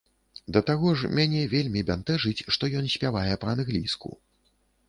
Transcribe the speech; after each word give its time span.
Да 0.55 0.61
таго 0.69 0.93
ж, 1.01 1.11
мяне 1.19 1.43
вельмі 1.51 1.83
бянтэжыць, 1.89 2.45
што 2.57 2.63
ён 2.81 2.91
спявае 2.95 3.29
па-англійску. 3.45 4.09